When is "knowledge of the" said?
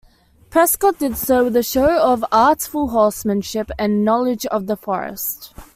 4.03-4.75